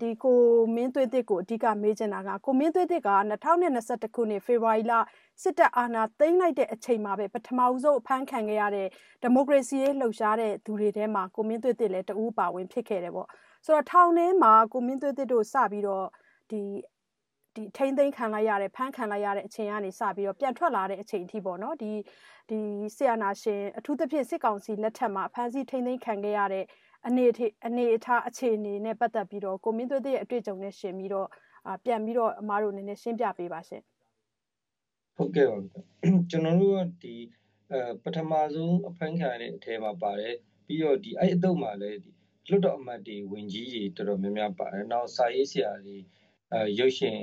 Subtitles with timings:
[0.00, 0.38] ဒီကို
[0.74, 4.92] မင်းသွေးသစ်ကိုအဓိကမေးချင်တာကကိုမင်းသွေးသစ်က2021ခုနှစ်ဖေဖော်ဝါရီလ
[5.42, 8.88] စစ်တပ်အာဏာသိမ်းလိုက်တဲ့အချိန်မှာပဲပထမဆုံးအဖမ်းခံခဲ့ရတဲ့
[9.22, 13.28] ဒီမိုကရေစီရေးလှုပ်ရှားတဲ့သူတွေထဲမှာကိုမင်းသွေးသစ်လည်းတဦးပါဝင်ဖြစ်ခဲ့တယ်ပေါ့
[13.64, 16.06] ဆိုတော့ထောင်ထဲမှာကိုမင်းသွေးသစ်တို့စပြီးတော့
[16.50, 16.60] ဒီ
[17.56, 21.92] ဒီထိမ့်သိမ်းခံလိုက်ရတဲ့ဖမ်းခံလိုက်ရတဲ့အချိန်ကနေစပြီးတော့ပြန်ထွက်လာတဲ့အချိန်အထိပေါ့နော်ဒီ
[22.50, 22.60] ဒီ
[22.96, 26.64] ဆီယနာရှင်အထူးသဖြင့်စစ်ကောင်စီလက်ထက်မှာဖမ်းဆီးထိမ့်သိမ်းခံခဲ့ရတဲ့
[27.06, 27.24] အနေ
[27.66, 31.28] အနေအထားအခြေအနေနဲ့ပတ်သက်ပြီးတော့ကိုမင်းသွေးရဲ့အတွေ့အကြုံနဲ့ရှင်ပြီးတော့
[31.84, 33.82] ပြန်ပြီးတော့အမားတို့နည်းနည်းရှင်းပြပေးပါရှင်
[35.16, 35.58] ဟုတ်ကဲ့ပါ
[36.30, 37.14] ကျွန်တော်တို့ကဒီ
[37.72, 40.34] အဲပထမဆုံးအဖမ်းခံရတဲ့အထဲမှာပါတယ်
[40.66, 42.10] ပြီးတော့ဒီအဲ့အတုပ်မှာလည်းဒီ
[42.50, 45.96] လွတ်တော်အမတ်တွေဝင်ကြီးကြီးတော်တော်များများပါတယ်နောက်စာရေးဆရာတွေ
[46.52, 47.18] အဲရုပ်ရှင်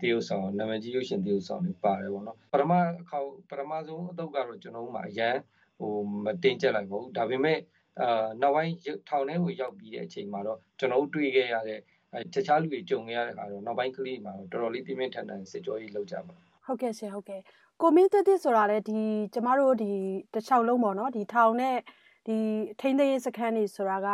[0.00, 5.36] တရုတ်ဆောင်နာမည်ကြီးရုပ်ရှင်တရုတ်ဆောင်တွေပါတယ်ပေါ့နော်ပထမအခေါက်ပထမဆုံးအတုပ်ကတော့ကျွန်တော်တို့မှာအရန်
[5.78, 5.92] ဟို
[6.24, 7.58] မတင်ကြက်လိုက်ပါဘူးဒါပေမဲ့
[8.00, 8.72] အာနောက်ပိုင်း
[9.08, 11.78] ထောင်ထဲကိုရောက်ပြီးတဲ့အချိန်မှာတော့ကျွန်တော်တို့တွေ့ခဲ့ရတဲ့
[12.34, 16.34] တခြားလူတွေကြုံခဲ့ရတဲ့အခါတော့နောက်ပိုင်းကလေးမှာတော့တော်တော်လေးပြင်းပြင်းထန်ထန်စစ်ကြောရေးလုပ်ကြပါ
[16.66, 17.40] ဟုတ်ကဲ့ဆရာဟုတ်ကဲ့
[17.82, 18.98] ကိုမင်းတက်တက်ဆိုတာလေဒီ
[19.34, 19.90] ကျမတို့ဒီ
[20.34, 21.76] တစ်ချောင်းလုံးပေါ့နော်ဒီထောင်နဲ့
[22.26, 22.36] ဒီ
[22.80, 24.08] ထိန်းသိမ်းရေးစခန်းတွေဆိုတာက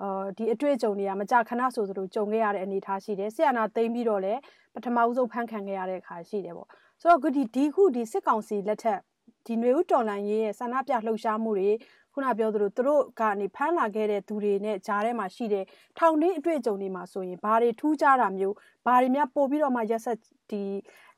[0.00, 4.40] အော်ဒီအတွေ့အကြုံတွေကမကြခဏဆိုသလိုကြုံခဲ့ရတဲ့အနေအထားရှိတယ်ဆရာနာသိမ်းပြီးတော့လည်း
[4.74, 6.68] ပထမဦးဆုံးဖန်ခံခဲ့ရတဲ့အခါရှိတယ်ပေါ့
[7.00, 9.00] ဆိုတော့ဒီဒီခုဒီစစ်ကောင်စီလက်ထက်
[9.46, 11.70] ဒီຫນွေဦးတော်လန်ရေးရဲ့ဆန္ဒပြလှုပ်ရှားမှုတွေ
[12.14, 15.64] ခုနပြောသလိုသူတို့ကနေဖမ်းလာခဲ့တဲ့သူတွေနဲ့ဂျားထဲမှာရှိတဲ့
[15.98, 18.54] ထောင်တွင်းအတွေ့အကြုံတွေမှာဆိုရင်ဘာတွေထူးခြားတာမျိုး
[18.86, 20.18] ဘာတွေများပို့ပြီးတော့မှရက်ဆက်
[20.50, 20.62] ဒီ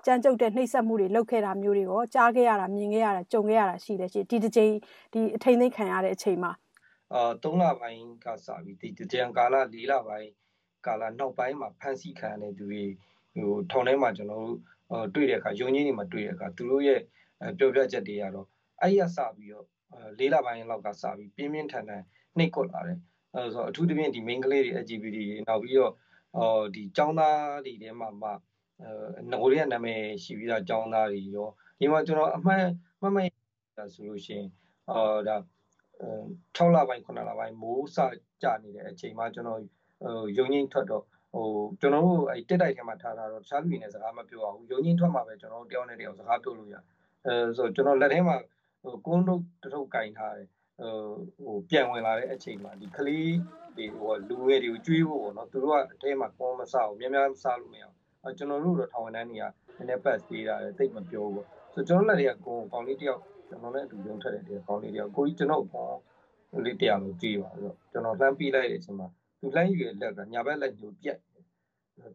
[0.05, 4.73] ကြမ်းကြုတ်တဲ့နှိပ်စက်မှုတွေလုပ်ခဲ့တာမျိုးတွေရောကြားခဲ့ရတာမြင်ခဲ့ရတာကြုံခဲ့ရတာရှိတယ်ရှိဒီတစ်ချိန်
[5.12, 6.53] ဒီအထိန်သိမ်းခံရတဲ့အချိန်မှာ
[7.12, 10.31] အာ3လပိုင်းကစပြီးဒီတကြံကာလ4လပိုင်း
[10.86, 12.84] ကာလနောက်ပိုင်းမှာဖမ်းဆီးခံရတဲ့သူတွေ
[13.34, 14.56] ဟိုထောင်ထဲမှာကျွန်တော်တို့
[15.14, 17.01] တွေ့တဲ့အခါယုံကြည်နေမှာတွေ့တဲ့အခါသူတို့ရဲ့
[17.58, 18.47] ပြောပြချက်တွေကတော့
[18.81, 19.67] အဲ့ရစပြီးတော့
[20.19, 22.03] လေးလပိုင်းလောက်ကစပြီးပြင်းပြင်းထန်ထန်
[22.39, 22.98] နှိပ်ကွက်လာတယ်
[23.34, 25.92] အဲဆိုတော့အထူးသဖြင့်ဒီ main ကလေးတွေ LGBT တွေနောက်ပြီးတော့
[26.36, 28.31] အော်ဒီចောင်းသားတွေထဲမှာမှ
[28.83, 32.64] အဲငိုရဲ့နာမည်ရှိပြီးသားចောင်းသားတွေရောဒီမှာကျွန်တော်အမှန်
[33.01, 34.48] မှတ်မှတ်ဆိုလို့ရှိရင်
[34.91, 35.36] အော်ဒါ
[36.57, 37.98] 6လပိုင်း9လပိုင်းမိုးစ
[38.42, 39.61] ကြနေတဲ့အချိန်မှာကျွန်တော်
[40.02, 41.46] ဟိုယုံငင်းထွက်တော့ဟို
[41.80, 46.77] ကျွန်တော်တို့အဲတက်တိုက်ထဲမှာထားတာတော့တခြားလူတွေနဲ့စကားမပြောအောင်ယုံငင်းထွက်မှာပဲကျွန်တော်တို့တယောက်နဲ့တယောက်စကားပြောလို့ရ
[47.27, 48.36] အဲဆိုကျွန်တော်လက်ထဲမှာ
[48.84, 50.92] ဟိုကုန်းတို့တထုပ်ကင်ထားတယ်ဟို
[51.45, 53.34] ဟိုပြန်ဝင်လာတဲ့အချိန်မှာဒီကလေး
[53.77, 57.84] ဒီဟိုလူငယ်တွေကိုကျွေးဖို့ပေါ့နော်သူတို့ကအထဲမှာကုန်းမစားဘူးများများစားလို့မရ
[58.22, 65.98] အောင်ကျွန်တော်တို့တော့ထောင်ဝန်ထမ်းတွေကနည်းနည်းပတ်သေးတာတိတ်မပြောဘူးဆိုကျွန်တော်လက်တွေကကုန်းကောင်းလေးတယောက်ကျွန်တော်လည်းအတူရုံထက်တဲ့ကောင်းလေးတယောက်ကိုကြီးကျွန်တော်ကောင်း
[66.64, 69.08] လေးတရားလို့ကြည့်ပါဆိုတော့ကျွန်တော်လှမ်းပြီးလိုက်တဲ့အချိန်မှာ
[69.40, 71.18] သူလှမ်းယူရဲ့လက်ကညာဘက်လက်ညိုပြက်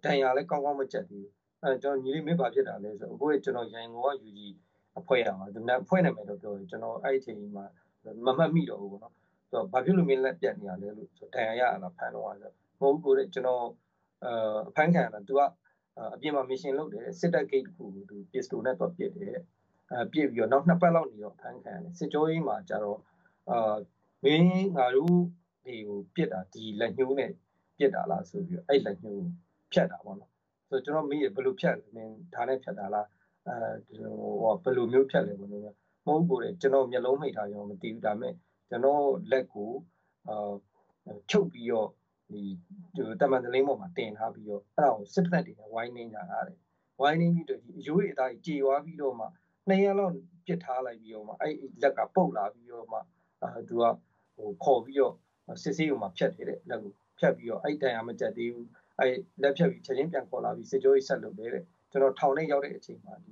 [0.03, 4.53] တန်ရလဲကောင်းကောင်းမချက်သေးဘူးအဲကျွန်တော်ညီလေးမင်းဘာဖြစ်တာလဲဆိုတော့အခုကျွန်တော်ရန်ကုန်ကယူကြီး
[4.97, 7.65] အဖွဲ့ရမှာဒီနေ့ဖွဲ့နေမယ်လို့ပြောတယ်ကျွန်တော်အဲ့ဒီအချိန်မှာ
[8.25, 9.13] မမှတ်မိတော့ဘူးပေါ့နော်
[9.49, 13.63] ဆိုတော့ဘာဖြစ်လို့မင်းလက်ပြတ်နေရလဲလို့ဆိုတန်ရရတာဖမ်းတော့ဆိုမဟုတ်ဘူးကိုကျွန်တော်
[14.25, 15.41] အဖမ်းခံရတာ तू က
[16.15, 19.37] အပြင်မှာမရှင်လုပ်တယ်စစ်တပ်ဂိတ်ကိုသူပစ္စတိုနဲ့တော့ပစ်တယ်
[19.91, 22.99] အဲပြစ်ပြီးတော့နောက်နှစ်ပတ်လောက်နေတော့ဖမ်းခံရတယ်စစ်ကြောရေးမှာကျတော့
[23.49, 23.75] အာ
[24.23, 25.15] မင်းငါတို့
[25.65, 27.31] ဒီကိုပြစ်တာဒီလက်ညှိုးနဲ့
[27.77, 29.23] ပြစ်တာလားဆိုပြီးတော့အဲ့လက်ညှိုး
[29.71, 30.31] ဖြတ်တာပေါ့နော်
[30.69, 33.07] ဆိုတော့ကျွန်တော်မေးဘယ်လိုဖြတ်လဲမင်းဒါနဲ့ဖြတ်တာလား
[33.49, 38.33] အဲဟိုဘယ်လိုမျိုးဖြတ်လဲဘယ်လိုမျိုးမဟုတ်ဘူးလေကျွန်တော်မျက်လုံးမိတ်ထားကျွန်တော်မသိဘူးဒါပေမဲ့
[38.69, 39.71] ကျွန်တော်လက်ကို
[40.27, 40.53] အာ
[41.31, 41.89] ချုပ်ပြီးတော့
[42.31, 42.41] ဒီ
[43.21, 46.57] တမန်တလင်းပေါ်မှာတင်ထားပြီးတော့အဲ့ဒါကိုစစ်ဖက်တွေနဲ့ဝိုင်းနေကြတာတဲ့
[47.01, 49.25] ဝိုင်းနေပြီးတော့ဒီအယိုးတွေအသားကြီးကြေွားပြီးတော့မှ
[49.67, 50.13] နှစ်ရက်လောက်
[50.45, 52.99] ပြစ်ထားလိုက်ပြီးတော့မှအဲ့လက်ကပုတ်လာပြီးတော့မှ
[53.41, 53.83] အဲသူက
[54.35, 55.13] ဟိုခေါ်ပြီးတော့
[55.63, 63.31] စစ်ဆေးုံမှာဖြတ်တယ်တဲ့လက်ကိုဖြတ်ပြီးတော့အဲ့တန်ရမကြက်သေးဘူးအဲ့လက်ဖြတ်ပြီးချက်ချင်းပြန်ခေါ်လာပြီးစစ်ကြောရေးဆက်လုပ်တယ်တဲ့ ကျွန်တော်ထောင်ထဲရောက်တဲ့အချိန်မှာဒီ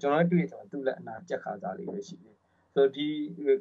[0.00, 2.36] ကျွန်တော်တွေ့ကျွန်တော်သူ့လက်အနာကြက်ခါစားလေးပဲရှိတယ်
[2.74, 3.06] ဆိုတော့ဒီ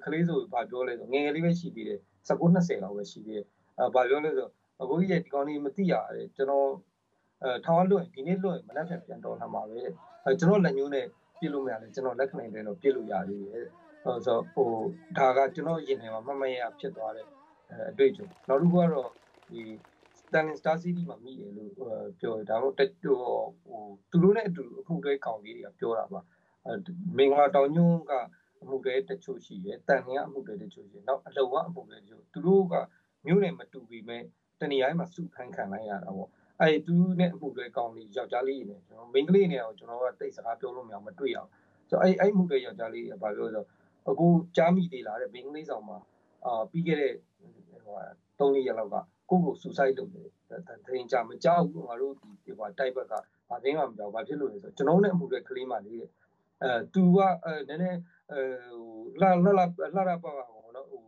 [0.04, 3.46] ကလေးဆိုဘာပြောလဲဆိုငယ်ငယ်လေးပဲရှိသေးတယ်19 20လောက်ပဲရှိသေးတယ်
[3.80, 4.48] အဲဘာပြောလဲဆို
[4.82, 6.68] အခုကြီးဒီကောင်လေးမသိရတယ်ကျွန်တော်
[7.44, 9.80] အဲထောင်လွတ်ဒီနေ့လွတ်မနက်ဖြန်ပြန်တော်လာမှာပဲ
[10.24, 11.06] အဲကျွန်တော်လက်ညှိုးနဲ့
[11.40, 13.66] ပြစ်လို့မရလဲကျွန်တော်လက်ခဏလေးတော့ပြစ်လို့ရသေးတယ်
[14.04, 14.70] ဆိုတော့ဟို
[15.18, 17.28] ဒါကကျွန်တော်ရင်ထဲမှာမမရဖြစ်သွားတယ်
[17.90, 19.10] အတွေ့အကြုံနောက်တစ်ခုကတော့
[19.50, 19.62] ဒီ
[20.34, 21.72] Stalin Star City မှာမိတယ်လို့
[22.20, 23.20] ပြောတယ်ဒါတော့တက်ဟို
[24.12, 26.20] သူတို့နဲ့အတူအခုတွဲကောင်လေးတွေကပြောတာပါ
[27.18, 28.14] မင်္ဂလာတောင်ညွန့်က
[28.62, 32.74] အမှုတွေတချို့ရှိတယ်တန်ငင်ကအမှုတွေတချို့ရှိတယ်နောက်အလုံကအမှုတွေတချို့သူတို့က
[33.26, 34.24] မြို့နယ်မတူပေမဲ့
[34.62, 36.30] တနေရာမှာစုခန်းခံလိုက်ရတာပေါ့
[36.62, 41.50] အဲ့သူနဲ့အမှုတွေကောင်းလေးယောက်ျားလေးနေကျွန်တော်မိန်းကလေးနေတော့ကျွန်တော်ကတိတ်စကားပြောလို့မရမတွေ့အောင်
[41.90, 43.64] ဆိုတော့အဲ့အဲ့မှုတွေယောက်ျားလေးကဘာပြောဆို
[44.10, 45.98] အခုကြားမိသေးလားတဲ့မိန်းကလေးဆောင်မှာ
[46.46, 47.14] အာပြီးခဲ့တဲ့
[47.86, 47.96] ဟို
[48.38, 48.96] 3နှစ်ရက်လောက်က
[49.34, 50.28] ကိုယ့်ကိုဆူဆိုက်လုပ်တယ်
[50.86, 52.14] တရင်ကြမကြောက်ဘူးငါတို့
[52.46, 53.14] ဒီဟိုတိုက်ဘက်က
[53.50, 56.10] ဘာသိမှမကြောက်ဘာဖြစ်လို့လဲဆိုတော့ကျွန်တော်နဲ့အမှုတွေကလေးမှလေးတဲ့
[56.64, 58.00] အဲသူကအဲနည်းနည်း
[58.32, 58.40] အဲ
[58.76, 59.52] ဟိုလာလာ
[59.96, 61.04] လာလာပါပါဟိုနော်ဟို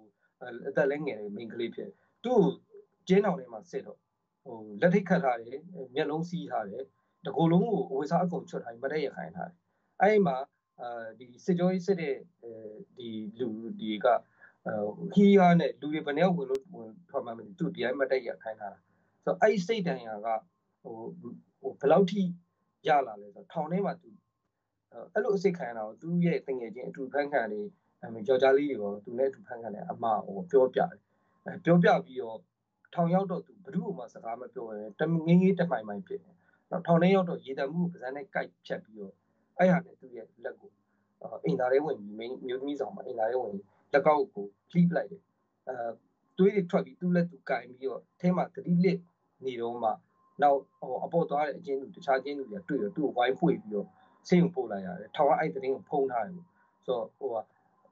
[0.67, 1.89] အသက်လည်းငယ်တယ်မိန်းကလေးဖြစ်
[2.23, 2.39] သူ့
[3.07, 3.99] ကျင်းအောင်ထဲမှာစစ်တော့
[4.43, 5.59] ဟိုလက်ထိတ်ခတ်ထားတယ်
[5.95, 6.83] မျက်လုံးစီးထားတယ်
[7.25, 9.57] တကိုယ်လုံးကိုအဝိစားအကုန်ချွတ်ထားပြီးမတက်ရခိုင်ထားတယ်
[10.01, 10.37] အဲ့ဒီမှာ
[10.81, 12.15] အာဒီစစ်ကြောရေးစစ်တဲ့
[12.97, 13.07] ဒီ
[13.39, 13.49] လူ
[13.79, 14.05] ဒီက
[15.13, 18.79] ခီးယားနဲ့လူတွေဘယ်နှယောက်ဝင်လို့ဝင်ထွက်မှမသိသူဒီတိုင်းမတက်ရခိုင်ထားတာ
[19.23, 20.27] ဆိုတော့အဲ့ဒီစိတ်တန်ရာက
[20.81, 20.95] ဟို
[21.59, 22.21] ဟိုဘယ်လောက်ထိ
[22.87, 24.09] ရလာလဲဆိုတော့ထောင်ထဲမှာသူ
[25.13, 27.59] အဲ့လိုအစိတ်ခံရတာကိုသူ့ရဲ့တငယ်ချင်းအတူဖန်ခံနေ
[28.27, 30.89] ယောက်ျားလေးတွေရောသူနဲ့အတူဖန်ခံတယ်အမဟိုပြောပြတယ်
[31.45, 32.39] အဲပြောပြပြီးတော့
[32.93, 36.35] ထောင်ရောက်တော့သူဘ누구မှစကားမပြောရဲတငင်းငင်းတမိုင်မိုင်ဖြစ်တယ်
[36.69, 39.13] တော့ထောင်ထဲရောက်တော့ရေတံမှုကိုပဇန်းနဲ့ကြိုက်ဖြတ်ပြီးတော့
[39.57, 40.71] အဲ့ဟာနဲ့သူ့ရဲ့လက်ကို
[41.43, 43.55] အိမ်သားလေးဝင်ပြီးမျိုးသမီးဆောင်မှာအိမ်သားလေးဝင်
[43.95, 45.21] လက်ကောက်ကိုဖိပလိုက်တယ်
[45.67, 45.75] အဲ
[46.37, 48.99] တွေးတွေထွက်ပြီးသူ့လက်သူကင်ပြီးတော့အဲမှာတတိလစ်
[49.45, 49.89] နေတော့မှ
[50.41, 53.87] နောက်ဟိုအပေါ်သွားတဲ့အချင်းလူတခြားချင်းလူတွေတွေ့တော့သူ့ကိုဝိုင်းပွေပြီးတော့
[54.27, 56.43] စိတ်ုံပို့လိုက်ရတယ်ထောင်ကအဲ့တဲ့င်းကိုဖုံးထားတယ်ဆို
[56.87, 57.35] တော့ဟိုက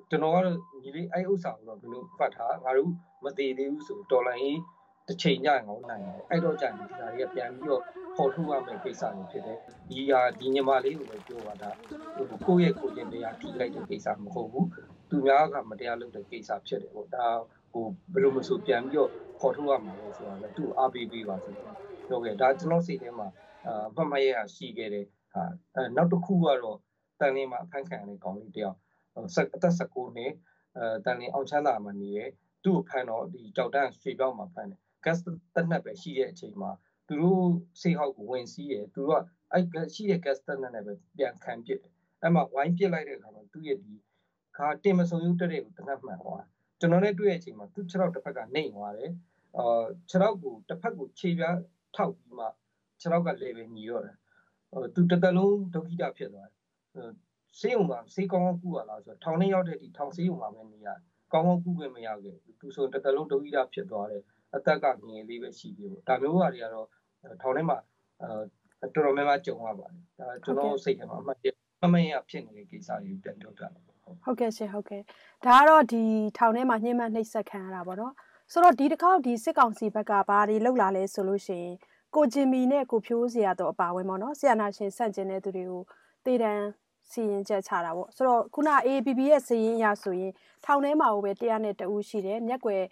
[0.09, 2.91] ကျွန်တော်ကတော့ညီလေးအဲ့ဥစ္စာကိုတော့ဘယ်လိုဖတ်ထားငါတို့
[3.23, 4.59] မသေးသေးဘူးဆိုတော်လိုင်း
[5.07, 7.81] တစ်ချိန်ညရင်ငေါနိုင်တယ်အဲ့တော့ကြာရင်ဒီဟာတွေကပြန်ပြီးတော့
[8.17, 9.57] ပေါ်ထုတ်ရမယ့်ကိစ္စတွေဖြစ်တယ်
[9.89, 11.69] ဒီဟာဒီညီမလေးကိုပဲပြောတာဒါ
[12.15, 14.67] ဟိုကိုယ့်ရဲ့ကိုယ်ချင်းတရားထိလိုက်တဲ့ကိစ္စမဟုတ်ဘူး
[15.09, 17.27] သူများကမတရားလုပ်တဲ့ကိစ္စဖြစ်တယ်ပေါ့ဒါ
[17.71, 19.09] ဟိုဘယ်လိုမဆိုပြန်ပြီးတော့
[19.39, 21.75] ပေါ်ထုတ်ရမှာလဲဆိုတာလည်းသူ့အားပေးပေးပါဆိုတော့
[22.07, 23.27] ပြောခဲ့ဒါကျွန်တော်စိတ်ထဲမှာ
[23.65, 25.43] အာမှတ်မှတ်ရရှိခဲ့တယ်ဟာ
[25.75, 26.77] အဲနောက်တစ်ခုကတော့
[27.19, 28.77] တန်လင်းမှာအဖမ်းခံရတဲ့ကောင်လေးတယောက်
[29.15, 29.19] အ
[29.63, 30.31] သက်19နှစ်
[30.77, 32.25] အဲတန်လင်းအောင်ချမ်းသာမှာနေရဲ
[32.63, 35.19] သူ့ကိုဖမ်းတော့ဒီကြောက်တန်းရွှေပြောင်းမှာဖမ်းတယ် gas
[35.55, 36.71] တက်နှက်ပဲရှိတဲ့အချိန်မှာ
[37.07, 37.45] သူတို့
[37.81, 41.91] စိတ်ဟောက်ကိုဝင်စီးတယ်သူတို့ကအဲ့ရှိတဲ့ gas တက်နှက်နဲ့ပဲပြန်ခံပစ်တယ်
[42.21, 43.93] အဲ့မှာဝိုင်းပစ်လိုက်တဲ့အခါမှာသူ့ရဲ့ဒီ
[44.57, 46.45] ခါတင်မဆုံယူတက်တဲ့ကိုတနက်မှန်သွား
[46.79, 49.11] ကျွန်တော်နဲ့တွေ့တဲ့အချိန်မှာသူ့ခြေထောက်တစ်ဖက်ကနှိမ့်သွားတယ်
[49.57, 51.57] အာခြေထောက်ကိုတစ်ဖက်ကိုခြေပြား
[51.95, 52.45] ထောက်ပြီးမှ
[52.99, 54.17] ခြေထောက်ကလေပဲညီတော့တယ်
[54.71, 57.11] ဟိုသူတသက်လုံးဒုက္ခိတဖြစ်သွားတယ်
[57.59, 60.87] ဆေးုံမှာဆေးကောင်းကောင်းကုရလားဆိုတော့ထောင်ထဲရောက်တဲ့ဒီထောင်ဆေးုံမှာပဲနေရ
[61.33, 64.23] ကောင်းကောင်းကုခွင့်မရခဲ့သူဆိုတသက်လုံးဒုက္ခိတဖြစ်သွားတယ်
[64.55, 66.87] အသက်ကငယ်လေးပဲရှိသေးဘူးဒါမျိုးဟာတွေကတော့
[67.41, 67.77] ထောင်ထဲမှာ
[68.21, 71.47] အဲတော်တော်များများကြုံရပါတယ်ဒါကျွန်တော်စိတ်ထဲမှာအမှတ်ရ
[71.85, 73.71] အမှတ်ရဖြစ်နေတဲ့ကိစ္စတွေပြန်ပြောပြတယ်
[74.23, 75.01] ဟုတ်ကဲ့ရှင်ဟုတ်ကဲ့
[75.45, 76.03] ဒါကတော့ဒီ
[76.37, 78.13] ထောင်ထဲမှာညှဉ်းပန်းနှိပ်စက်ခံရတာပေါ့နော်
[78.51, 81.75] ဆိုတော့ဒီတစ်ခေါက်ဒီစစ်ကောင်စီဘက်ကဘာတွေလှုပ်လာလဲဆိုလို့ရှိရင်
[82.15, 85.81] ကိုဂျင်မီနဲ့ကိုဖြိုးစရာတော့အပါဝင်ပေါ့နော်ဆီယနာရှင်ဆန့်ကျင်တဲ့သူတွေကို
[86.25, 86.65] တေတန်း
[87.13, 90.31] စီရင်ချက်ချတာပေါ့ဆိုတော့ခုန AAPP ရဲ့စီရင်ရဆိုရင်
[90.65, 92.83] ထောင်ထဲမှာပဲတရားနဲ့တဦးရှိတယ်မျက်ွယ်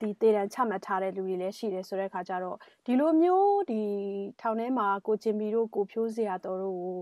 [0.00, 2.56] ဒီတေတံချမှတ်ထားတဲ့လူတွေလည်းရှိတယ်ဆိုတဲ့ခါကျတော့
[2.86, 3.80] ဒီလိုမျိုးဒီ
[4.40, 6.98] ထောင်ထဲမှာကိုကျင်မီတို့ကိုဖြိုးစရာတော်တို့ကို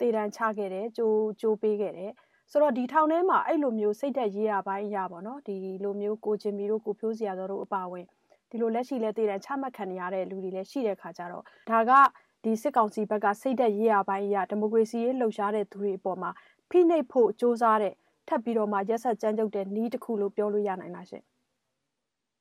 [0.00, 2.10] တေတံချခဲ့တယ်ကြိုးကြိုးပေးခဲ့တယ်
[2.50, 8.04] ဆိုတော့ဒီထောင်ထဲမှာအဲ့လိုမျိုးစိတ်သက်ရေးရပိုင်းရပါတော့ဒီလိုမျိုးကိုကျင်မီတို့ကိုဖြိုးစရာတော်တို့အပါဝင်
[8.50, 11.92] ဒီလိုလက်ရှိလဲတေတံချမှတ်ခံရတဲ့လူတွေလည်းရှိတဲ့ခါကျတော့ဒါက
[12.44, 16.30] ဒီစစ်ကောင်စီဘက်ကစိတ်သက်ရေးရပိုင်းရဒီမိုကရေစီရေးလှုပ်ရှားတဲ့သူတွေအပေါ်မှာ
[16.70, 17.94] ဖိနှိပ်ဖို့စ조사တဲ့
[18.28, 21.22] ထပ်ပြီးတော့မှရက်ဆက်ကြမ်းကြုတ်တဲ့နီးတစ်ခုလို့ပြောလို့ရနိုင်လားရှင်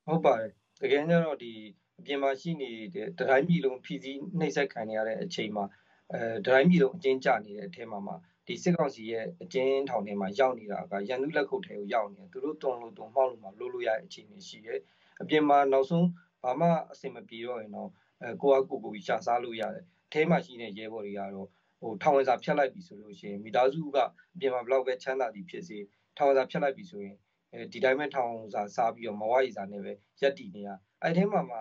[0.06, 0.52] ဟုတ်ပါတယ်
[0.82, 1.52] တကယ်ကြတော့ဒီ
[2.00, 5.66] အပြင်မှာရှိနေတဲ့ဒတိုင်းပြည်လုံးဖြီးစည်းနှိပ်စက်ခံရတဲ့အချိန်မှာ
[6.14, 8.16] အဲဒတိုင်းပြည်လုံးအကျဉ်းကျနေတဲ့အထက်မှာမှာ
[8.48, 14.80] ဒီစစ်ကောင်စီရဲ့အကျဉ်းထောင်ထဲမှာရောက်နေတာကရန်သူလက်ခုပ်ထဲကိုရောက်နေတယ်သူတို့တုံလို့တုံမှောက်လို့မှလို့လို့ရတဲ့အခြေအနေရှိတယ်
[15.22, 16.08] အပြင်မှာနောက်ဆုံး
[16.44, 17.90] ဘာမှအဆင်မပြေတော့ရင်တော့
[18.24, 21.48] အဲကိုကကိုကိုရှာစားလို့ရတယ်အထဲမှာရှိတဲ့ရဲဘော်တွေကတော့
[21.80, 23.98] ဟိုထောင်ဝင်စာဖြတ်လိုက်ပြီဆိုလို့ရှိရင်မိသားစုက
[24.34, 25.78] အပြင်မှာဘလောက်ပဲချမ်းသာသည်ဖြစ်စေ
[26.18, 27.16] ထောင်ဝင်စာဖြတ်လိုက်ပြီဆိုရင်
[27.54, 29.92] အဲဒီတိုင်းပဲထောင်စာစားပြီးတော့မဝရီစာနဲ့ပဲ
[30.22, 30.70] ရက်တည်နေရ
[31.02, 31.58] အဲ့ထဲမှာမှ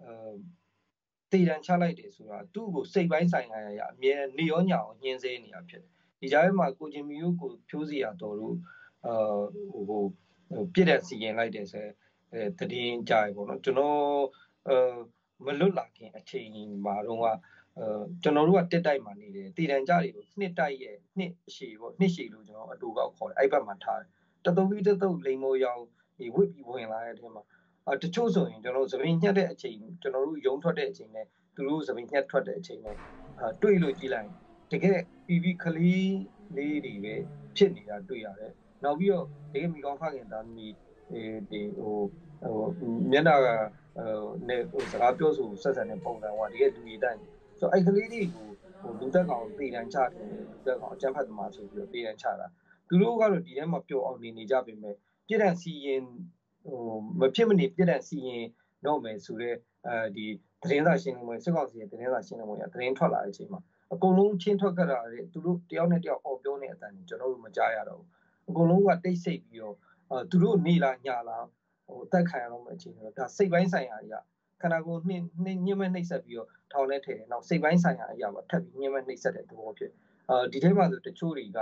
[0.00, 0.32] အဲ
[1.30, 8.56] တည်တံချလိုက်တယ်ဆိုတာသူ့ကိုစိတ်ပိုင်းဆိုင်ရာရအမြဲနေရောညာကိုညှင်းဆဲနေတာဖြစ်တယ်ဒီကြားထဲမှာကိုချင်းမီတို့ကိုဖြိုးစီရတော်တို့
[9.06, 9.40] အာ
[9.72, 10.02] ဟိုဟို
[10.72, 11.86] ပြည့်တဲ့စီရင်လိုက်တယ်ဆို
[12.32, 13.98] အဲတည်င်းကြရပေါ့နော်ကျွန်တော်
[14.68, 14.76] အဲ
[15.46, 16.48] မလွတ်လာခင်အချိန်
[16.84, 17.24] မှာတော့က
[17.78, 17.84] အဲ
[18.22, 24.08] ကျွန်တော်တို့ကတက်တိုက်မှာနေတယ်တည်တံကြတွေကိုနှစ်တိုက်ရဲ့နှစ်ရှည်ပေါ့နှစ်ရှည်လို့ကျွန်တော်အတူကောက်ခေါ်တယ်အဲ့ဘက်မှာထားတယ်
[24.44, 25.82] တသုတ်ပြီးတသုတ်လိမ်မိုးရောင်
[26.18, 27.42] ဒီဝစ်ပြီးဝင်လာတဲ့အထက်မှာ
[27.90, 32.96] အတချို့ဆိုရင်ကျွန်တော်သပင်းညှက်တဲ့အချိန်ကျွန်တော်တို့ယုံထွက်တဲ့အချိန်နဲ့သူတို့သပင်းညှက်ထွက်တဲ့အချိန်နဲ့
[33.40, 34.28] အတွေ့လို့ကြည့်လိုက်
[34.72, 36.16] တကယ်ပြီးပြီးခလီး
[36.56, 37.14] လေးတွေပဲ
[37.56, 38.52] ဖြစ်နေတာတွေ့ရတယ်
[38.84, 40.74] နောက်ပြီးတော့တကယ်မိကောင်းဖခင်သားသမီး
[41.50, 41.96] ဒီဟို
[42.78, 43.48] ဟိုမျက်နှာက
[43.96, 47.20] ဟိုနေဟိုစကားပြောဆိုဆက်ဆံတဲ့ပုံစံကတကယ်လူရည်တိုင်း
[47.58, 48.48] ဆိုတော့အဲ့ကလေးတွေကို
[48.82, 52.46] ဟိုလူသက်ကောင်ပေတန်းချတယ်လူသက်ကောင်အကြမ်းဖက်သမားဆိုပြီးတော့ပေတန်းချတာ
[52.88, 54.94] သူတို့ကတော့ဒီထဲမှာပျော်အောင်နေနေကြပေမဲ့
[55.26, 56.02] ပြည်တံစီရင်
[56.66, 56.78] ဟို
[57.20, 58.44] မဖြစ်မနေပြည်တံစီရင်
[58.86, 59.56] တော့မယ်ဆိုတော့
[59.86, 60.26] အဲဒီ
[60.62, 63.60] သတင်းစာရှင်းလင်းပွဲစစ်ကောင်စီရဲ့သတင်းစာရှင်းလင်းပွဲကသတင်းထွက်လာတဲ့အချိန်မှာ
[63.92, 68.08] အကုန်လုံးချင်းထွက်ကြတာလေသူတို့တယောက်နဲ့တယောက်အော်ပြောနေတဲ့အတန်ကျွန်တော်တို့မကြားရတော့ဘူး
[68.50, 69.76] အကုန်လုံးကတိတ်ဆိတ်ပြီးတော့
[70.10, 71.38] အဲသူတို့နေလာညာလာ
[71.94, 74.16] ဟိုအသက်ခံရတော့မယ့်အခြေအနေတော့ဒါစိတ်ပိုင်းဆိုင်ရာကြီးက
[74.62, 79.92] ခန္ဓာကိုယ်နှင်းနှင်းညှင်းမဲ့နှိပ်စက်ပြီးတော့ထောင်ထဲထည့်တယ်နောက်စိတ်ပိုင်းဆိုင်ရာအရာပါထပ်ပြီးညှင်းမဲ့နှိပ်စက်တဲ့သဘောဖြစ်
[80.28, 81.58] အာဒီထဲမှာဆိုတချို့တွေက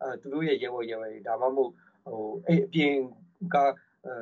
[0.00, 1.72] အဲသူတို့ရဲ့ရဲဘော်ရဲဘော်တွေဒါမှမဟုတ်
[2.06, 2.94] ဟိုအဲ့အပြင်
[3.54, 3.56] က
[4.06, 4.12] အဲ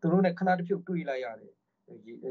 [0.00, 1.52] သူတို့နဲ့ခဏတစ်ဖြုတ်တွေ့လိုက်ရတယ်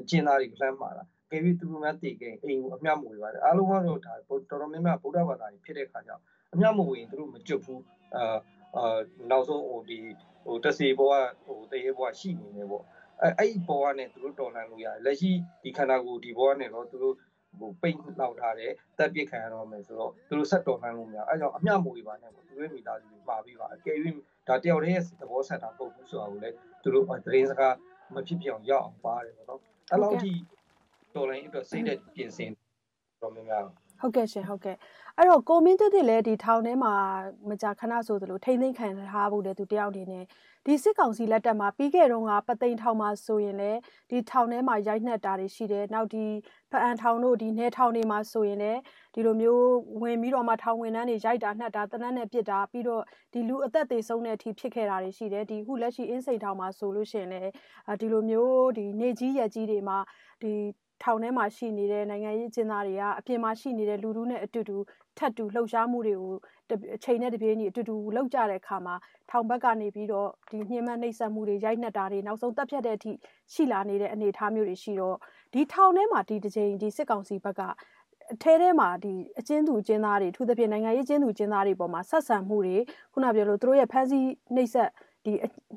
[0.10, 6.12] ကျင်းသားတွေလှမ်းမှာတာကယ်ပြီးသူတို့များတည်ခဲ့အိမ်ကိုအမျှမဝေပါတယ်အားလုံးကတော့ဒါတော်တော်များများဗုဒ္ဓဘာသာကြီးဖြစ်တဲ့ခါကျ
[6.53, 7.84] အမျှမဝေရင်သူတို့မကြွဘူး
[8.15, 8.38] အာ
[8.77, 8.98] အာ
[9.29, 10.00] နောက်ဆုံးဟိုဒီ
[10.45, 12.83] ဟိုတစီဘောကဟိုတရေဘောကရှိနေတယ်ပေါ့
[13.21, 15.31] အဲအဲ့ဒီဘောကနေသူတို့တော်လှန်လို့ရတယ်လက်ရှိ
[15.63, 17.15] ဒီခန္ဓာကိုယ်ဒီဘောကနေတော့သူတို့
[17.60, 23.98] ဟိုပိတ်လောက်ထားတယ်တက်ပစ်ခံရတော့မယ်ဆိုတော့သူတို့ဆက်တော်လှန်လို့မရအဲကြောင့်အမျှမဝေပါနဲ့ပေါ့သူတို့မိသားစုတွေမှာပြီးပါအကယ်၍
[24.48, 27.75] ဒါတယောက်တည်းရဲ့သဘောဆက်တာပုတ်ဘူးဆိုတာကိုလည်းသူတို့သတင်းစကား
[28.13, 29.60] မဖြစ်ပြအောင်ရအောင်ပါတယ်ပေါ့နော်
[29.91, 30.31] အဲ့လောက်ထိ
[31.15, 32.51] တော်လိုင်းအတွက်စိတ်သက်ပြင်ဆင်
[33.21, 33.65] တော်များများ
[34.01, 34.75] ဟုတ်ကဲ့ရှင်ဟုတ်ကဲ့
[35.18, 36.94] အဲ့တော့ကိုမင်းတက်တက်လည်းဒီထောင်ထဲမှာ
[37.50, 40.20] မကြာခဏဆိုသလိုထိမ့်သိမ့်ခံထားဖို့လည်းသူတယောက်နေနေ
[40.65, 46.25] ဒီစစ်ကောင်စီလက်ထက်မှာပြီးခဲ့တော့ကပသိမ်ထောင်မှာဆိုရင်လည်းဒီထောင်ထဲမှာရိုက်နှက်တာတွေရှိတယ်နောက်ဒီ
[46.72, 48.80] ဖအန်ထောင်တို့ဒီနေထောင်တွေမှာဆိုရင်လည်း
[49.13, 49.68] ဒီလိုမျိုး
[50.01, 53.03] ဝင်ပြီးတော့မှထောင်ဝင်တန်းတွေရိုက်တာနှက်တာတနက်နဲ့ပစ်တာပြီးတော့
[53.34, 57.51] ဒီလူအသက်သေးဆုံးတဲ့အထိဖြစ်ခဲ့တာတွေရှိတယ်ဒီခုလက်ရှိအင်းစိန်ထောင်မှာဆိုလို့ရှိရင်လည်း
[58.01, 59.98] ဒီလိုမျိုးဒီနေကြီးရက်ကြီးတွေမှာ
[60.41, 60.53] ဒီ
[61.03, 64.77] ထောင်ထဲမှာရှိနေတဲ့နိုင်ငံရေးအကျဉ်းသားတွေကအပြင်မှာရှိနေတဲ့လူထုနဲ့အတူတူ
[65.17, 66.36] ထပ်တူလှုပ်ရှားမှုတွေကို
[66.96, 68.96] အချိန်နဲ့တပြေးညီအတူတူလှုပ်ကြတဲ့အခါမှာ
[69.31, 73.12] ထောင်ဘက်ကနေပြီးတော့ဒီညှဉ်းပန်းနှိပ်စက်မှုတွေရိုက်နှက်တာတွေနောက်ဆုံးတပ်ဖြတ်တဲ့အထိ
[73.53, 75.17] ရှိလာနေတဲ့အနေအထားမျိုးတွေရှိတော့
[75.53, 77.62] ဒီထောင်ထဲမှာဒီတစ်ချိန်ဒီစစ်ကောင်စီဘက်က
[78.34, 82.77] အထဲထဲမှာဒီအကျဉ်းသူအကျဉ်းသားတွေထူးသဖြင့်နိုင်ငံရေးအကျဉ်းသူအကျဉ်းသားတွေပေါ်မှာဆက်ဆံမှုတွေ
[83.13, 84.89] ခုနပြောလို့သူတို့ရဲ့ဖန်ဆီးနှိပ်စက်
[85.25, 85.34] ဒီ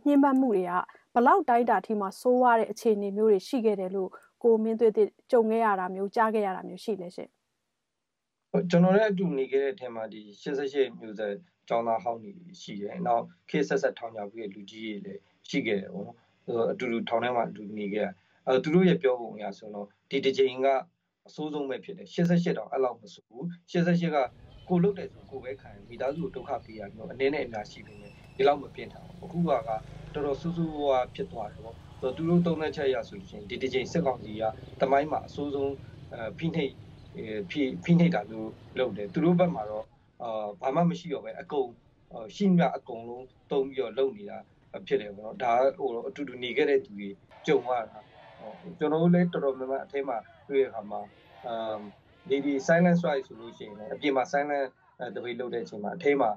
[0.07, 0.73] ညှဉ်းပန်းမှုတွေက
[1.15, 4.11] ဘလောက်တိုင်းတာထိမှစိုးရတဲ့အခြေအနေမျိုးတွေရှိခဲ့တယ်လို့
[4.43, 7.29] ကိုမင်းသွေးတဲ့ကြုံခဲ့ရတာမျိုးကြားခဲ့ရတာမျိုးရှိလဲရှင်
[8.71, 11.35] ကျွန်တော်လည်းအတူနေခဲ့တဲ့အထက်မှာဒီ88မျိုးဆက်
[11.69, 16.17] ကျောင်းသားဟောင်းတွေရှိတယ်။နောက်ခေဆက်ဆက်ထောင်ကြပြီးတဲ့လူကြီးတွေလည်းရှိခဲ့တယ်ပေါ့နော်။
[16.73, 18.09] အတူတူထောင်ထဲမှာအတူနေခဲ့ရ။
[18.47, 20.69] အဲသူတို့ရဲ့ပြောပုံအရဆိုတော့ဒီတစ်ချိန်က
[21.29, 24.17] အဆိုးဆုံးပဲဖြစ်တယ်88တောင်အဲ့လောက်မဆိုးဘူး88က
[24.69, 29.51] ကိုလုတ်တယ်ဆိုကိုပဲခံမိသားစုကိုဒုက္ခပေးရမျိုးအနေနဲ့အများရှိနေတယ်ဒီလောက်မပြင်းထန်ဘူးအခုက
[30.15, 34.43] တော်တော်ဆူဆူဝါဖြစ်သွားတယ်ပေါ့ဆိုတော့သူတို့သုံးတဲ့ချက်ရဆိုလို့ရှိရင်ဒီတစ်ချိန်စစ်ကောင်စီက
[34.81, 35.73] တမိုင်းမှာအဆိုးဆုံး
[36.15, 36.73] အဖိနှိပ်
[37.51, 39.85] ဖိဖိနှိပ်တာမျိုးလုပ်တယ်သူတို့ဘက်မှာတော့
[40.23, 41.69] အာဘာမှမရှိတော့ပဲအကုန်
[42.37, 44.39] ရှိမြအကုန်လုံးတုံးပြီးတော့လုပ်နေတာ
[44.87, 47.09] ဖြစ်တယ်ပေါ့နော်ဒါဟိုအတူတူနေခဲ့တဲ့သူတွေ
[47.47, 47.99] ကြုံရတာ
[48.79, 50.17] ကျွန်တော်တို့လည်းတော်တော်များများအထက်မှာ
[50.49, 51.01] တွေ့ရခါမှာ
[51.47, 51.81] အမ်
[52.29, 54.65] ဒီဒီ silent strike ဆိုလို့ရှိရင်အပြင်မှာ silent
[55.15, 56.31] တပိတ်လုပ်တဲ့အချိန်မှာအထက်မှာ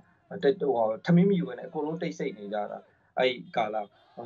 [0.44, 2.80] တက်ဟိုထမင်းမယူနဲ့အကုန်လုံးတိတ်ဆိတ်နေကြတာ
[3.20, 3.82] အဲ့ကာလာ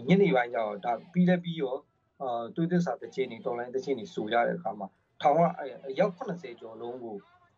[0.07, 1.75] ညနေပိုင်းကျတော့ဒါပြီးလည်းပြီးရော
[2.21, 4.87] အာတွေးသစ္စာတစ်ချိန်နေတော်လိုင်းတစ်ချိန်နေစူရတဲ့အခါမှာ
[5.21, 5.41] ထောင်က
[5.87, 7.17] အရောက်80ကျော်လုံးကို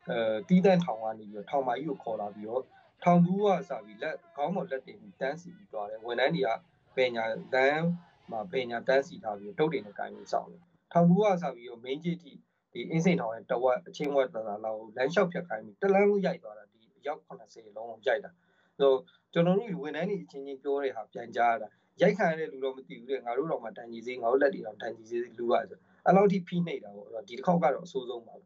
[0.10, 2.64] အဲတီးတန်းထောင်ကနေပြီးတော့ထောင်မာကြီးကိုခေါ်လာပြီးတော့
[3.04, 6.50] ထောင်ဘူးကစပြီးလက်ခေါင်းပေါ်လက်တင်ပြီးတန်းစီပြီးသွားတယ်ဝန်ထမ်းတွေက
[6.96, 7.88] ပညာလမ်း
[8.32, 10.62] မှာပညာတန်းစီထားပြီးတုတ်တွေနဲ့ကိုင်းပြီးစောင့်တယ်
[10.94, 12.32] ထောင်ဘူးကစပြီးတော့ main ကြီးတိ
[12.74, 18.32] ဒီအင်းစိန်ထောင်ရဲ့တဝက်အချင်းဝက်တသာလောက်လမ်းလျှောက်ဖြတ်ခိုင်းပြီးတလန်းလုံးရိုက်သွားတာဒီအယောက်80လုံးရိုက်တာ
[18.78, 19.00] ဆိုတော့
[19.34, 21.68] ကျွန်တော်တို့ဝန်ထမ်းတွေအချင်းချင်းပြောတဲ့ဟာပြန်ကြားတာ
[22.02, 28.42] ရိုက်ခံရတဲ့လူတော့မသိဘူးတဲ့ငါတို့တော့မှတန်ကြီးစေးငါတို့လက်တွေတော့တန်ကြီးစေးလူပါဆိုအဲ့လောက်ထိဖိနှိပ်တာပေါ့အဲ့တော့ဒီတစ်ခေါက်ကတော့အဆိုးဆုံးပါပ